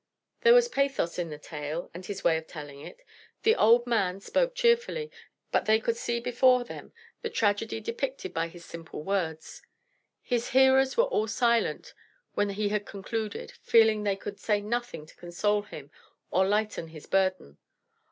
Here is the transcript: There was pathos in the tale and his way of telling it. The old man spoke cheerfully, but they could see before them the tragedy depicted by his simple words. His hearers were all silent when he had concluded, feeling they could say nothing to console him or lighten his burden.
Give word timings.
There 0.41 0.55
was 0.55 0.67
pathos 0.67 1.19
in 1.19 1.29
the 1.29 1.37
tale 1.37 1.91
and 1.93 2.03
his 2.03 2.23
way 2.23 2.35
of 2.37 2.47
telling 2.47 2.81
it. 2.81 3.03
The 3.43 3.55
old 3.55 3.85
man 3.85 4.19
spoke 4.19 4.55
cheerfully, 4.55 5.11
but 5.51 5.65
they 5.67 5.79
could 5.79 5.95
see 5.95 6.19
before 6.19 6.63
them 6.63 6.91
the 7.21 7.29
tragedy 7.29 7.79
depicted 7.79 8.33
by 8.33 8.47
his 8.47 8.65
simple 8.65 9.03
words. 9.03 9.61
His 10.23 10.49
hearers 10.49 10.97
were 10.97 11.03
all 11.03 11.27
silent 11.27 11.93
when 12.33 12.49
he 12.49 12.69
had 12.69 12.87
concluded, 12.87 13.53
feeling 13.61 14.01
they 14.01 14.15
could 14.15 14.39
say 14.39 14.59
nothing 14.59 15.05
to 15.05 15.15
console 15.17 15.61
him 15.61 15.91
or 16.31 16.47
lighten 16.47 16.87
his 16.87 17.05
burden. 17.05 17.59